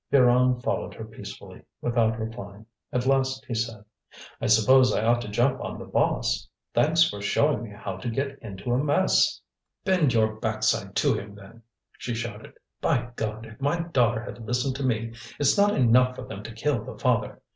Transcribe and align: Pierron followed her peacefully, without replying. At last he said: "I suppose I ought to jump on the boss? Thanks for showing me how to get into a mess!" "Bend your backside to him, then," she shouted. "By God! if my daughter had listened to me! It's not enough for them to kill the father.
Pierron 0.11 0.59
followed 0.63 0.95
her 0.95 1.05
peacefully, 1.05 1.61
without 1.79 2.19
replying. 2.19 2.65
At 2.91 3.05
last 3.05 3.45
he 3.45 3.53
said: 3.53 3.85
"I 4.41 4.47
suppose 4.47 4.91
I 4.91 5.05
ought 5.05 5.21
to 5.21 5.27
jump 5.27 5.61
on 5.63 5.77
the 5.77 5.85
boss? 5.85 6.49
Thanks 6.73 7.07
for 7.07 7.21
showing 7.21 7.61
me 7.61 7.69
how 7.69 7.97
to 7.97 8.09
get 8.09 8.39
into 8.41 8.73
a 8.73 8.83
mess!" 8.83 9.41
"Bend 9.85 10.11
your 10.15 10.37
backside 10.39 10.95
to 10.95 11.13
him, 11.13 11.35
then," 11.35 11.61
she 11.99 12.15
shouted. 12.15 12.53
"By 12.81 13.11
God! 13.15 13.45
if 13.45 13.61
my 13.61 13.79
daughter 13.89 14.23
had 14.23 14.43
listened 14.43 14.75
to 14.77 14.83
me! 14.83 15.13
It's 15.39 15.55
not 15.55 15.75
enough 15.75 16.15
for 16.15 16.23
them 16.23 16.41
to 16.45 16.51
kill 16.51 16.83
the 16.83 16.97
father. 16.97 17.39